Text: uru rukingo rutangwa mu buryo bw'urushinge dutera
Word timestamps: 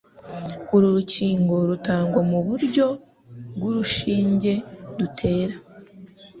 uru 0.75 0.87
rukingo 0.95 1.55
rutangwa 1.69 2.21
mu 2.31 2.39
buryo 2.47 2.85
bw'urushinge 3.55 4.51
dutera 4.97 5.55